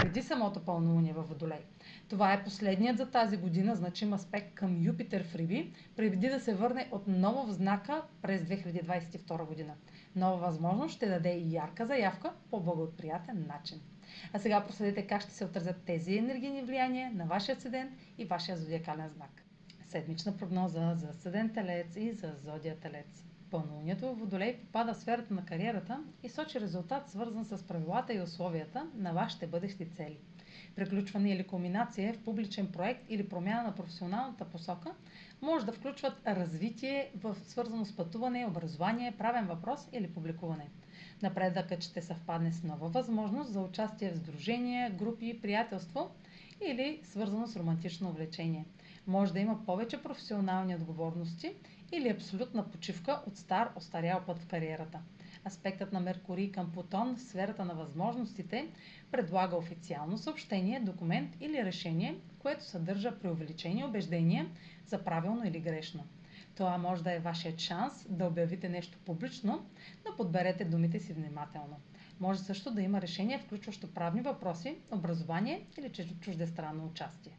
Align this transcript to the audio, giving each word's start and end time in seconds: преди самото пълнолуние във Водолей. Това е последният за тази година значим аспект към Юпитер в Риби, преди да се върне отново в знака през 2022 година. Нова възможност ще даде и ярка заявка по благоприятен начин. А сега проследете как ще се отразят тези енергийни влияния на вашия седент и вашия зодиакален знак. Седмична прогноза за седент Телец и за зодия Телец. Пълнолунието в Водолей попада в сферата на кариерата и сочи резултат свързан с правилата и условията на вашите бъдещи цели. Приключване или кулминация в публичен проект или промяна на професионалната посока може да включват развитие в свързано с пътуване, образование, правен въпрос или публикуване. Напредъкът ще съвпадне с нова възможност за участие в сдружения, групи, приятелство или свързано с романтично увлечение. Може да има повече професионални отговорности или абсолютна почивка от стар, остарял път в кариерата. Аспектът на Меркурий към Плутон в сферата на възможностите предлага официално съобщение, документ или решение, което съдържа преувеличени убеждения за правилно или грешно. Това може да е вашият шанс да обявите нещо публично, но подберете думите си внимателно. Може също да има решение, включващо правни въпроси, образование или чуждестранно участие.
преди 0.00 0.22
самото 0.22 0.60
пълнолуние 0.60 1.12
във 1.12 1.28
Водолей. 1.28 1.64
Това 2.08 2.32
е 2.32 2.44
последният 2.44 2.98
за 2.98 3.10
тази 3.10 3.36
година 3.36 3.74
значим 3.74 4.12
аспект 4.12 4.54
към 4.54 4.82
Юпитер 4.82 5.24
в 5.24 5.34
Риби, 5.34 5.72
преди 5.96 6.28
да 6.28 6.40
се 6.40 6.54
върне 6.54 6.88
отново 6.92 7.46
в 7.46 7.52
знака 7.52 8.02
през 8.22 8.42
2022 8.42 9.46
година. 9.46 9.74
Нова 10.16 10.36
възможност 10.36 10.94
ще 10.94 11.08
даде 11.08 11.32
и 11.32 11.54
ярка 11.54 11.86
заявка 11.86 12.32
по 12.50 12.60
благоприятен 12.60 13.46
начин. 13.48 13.80
А 14.32 14.38
сега 14.38 14.64
проследете 14.66 15.06
как 15.06 15.22
ще 15.22 15.30
се 15.30 15.44
отразят 15.44 15.82
тези 15.86 16.16
енергийни 16.16 16.62
влияния 16.62 17.10
на 17.14 17.24
вашия 17.24 17.60
седент 17.60 17.92
и 18.18 18.24
вашия 18.24 18.56
зодиакален 18.56 19.08
знак. 19.08 19.42
Седмична 19.90 20.36
прогноза 20.36 20.94
за 20.94 21.12
седент 21.12 21.54
Телец 21.54 21.96
и 21.96 22.12
за 22.12 22.32
зодия 22.44 22.76
Телец. 22.76 23.24
Пълнолунието 23.50 24.06
в 24.06 24.18
Водолей 24.18 24.56
попада 24.58 24.94
в 24.94 24.96
сферата 24.96 25.34
на 25.34 25.44
кариерата 25.44 26.04
и 26.22 26.28
сочи 26.28 26.60
резултат 26.60 27.10
свързан 27.10 27.44
с 27.44 27.62
правилата 27.62 28.14
и 28.14 28.20
условията 28.20 28.86
на 28.94 29.12
вашите 29.12 29.46
бъдещи 29.46 29.90
цели. 29.90 30.18
Приключване 30.76 31.32
или 31.32 31.46
кулминация 31.46 32.14
в 32.14 32.18
публичен 32.24 32.72
проект 32.72 33.04
или 33.08 33.28
промяна 33.28 33.62
на 33.62 33.74
професионалната 33.74 34.44
посока 34.44 34.94
може 35.42 35.66
да 35.66 35.72
включват 35.72 36.22
развитие 36.26 37.10
в 37.20 37.36
свързано 37.44 37.84
с 37.84 37.96
пътуване, 37.96 38.46
образование, 38.46 39.14
правен 39.18 39.46
въпрос 39.46 39.88
или 39.92 40.12
публикуване. 40.12 40.68
Напредъкът 41.22 41.82
ще 41.82 42.02
съвпадне 42.02 42.52
с 42.52 42.62
нова 42.62 42.88
възможност 42.88 43.52
за 43.52 43.60
участие 43.60 44.10
в 44.10 44.16
сдружения, 44.18 44.90
групи, 44.90 45.40
приятелство 45.42 46.10
или 46.66 47.00
свързано 47.04 47.46
с 47.46 47.56
романтично 47.56 48.08
увлечение. 48.08 48.64
Може 49.10 49.32
да 49.32 49.40
има 49.40 49.64
повече 49.64 50.02
професионални 50.02 50.74
отговорности 50.74 51.54
или 51.92 52.08
абсолютна 52.08 52.70
почивка 52.70 53.22
от 53.26 53.36
стар, 53.36 53.72
остарял 53.76 54.20
път 54.26 54.38
в 54.38 54.46
кариерата. 54.46 54.98
Аспектът 55.46 55.92
на 55.92 56.00
Меркурий 56.00 56.52
към 56.52 56.72
Плутон 56.72 57.16
в 57.16 57.20
сферата 57.20 57.64
на 57.64 57.74
възможностите 57.74 58.68
предлага 59.10 59.56
официално 59.56 60.18
съобщение, 60.18 60.80
документ 60.80 61.36
или 61.40 61.64
решение, 61.64 62.18
което 62.38 62.64
съдържа 62.64 63.18
преувеличени 63.18 63.84
убеждения 63.84 64.46
за 64.86 65.04
правилно 65.04 65.44
или 65.44 65.60
грешно. 65.60 66.04
Това 66.54 66.78
може 66.78 67.02
да 67.02 67.12
е 67.12 67.20
вашият 67.20 67.58
шанс 67.58 68.06
да 68.08 68.26
обявите 68.26 68.68
нещо 68.68 68.98
публично, 69.04 69.66
но 70.08 70.16
подберете 70.16 70.64
думите 70.64 71.00
си 71.00 71.12
внимателно. 71.12 71.76
Може 72.20 72.40
също 72.40 72.70
да 72.70 72.82
има 72.82 73.00
решение, 73.00 73.38
включващо 73.38 73.94
правни 73.94 74.20
въпроси, 74.20 74.78
образование 74.90 75.66
или 75.78 75.92
чуждестранно 76.20 76.86
участие. 76.86 77.38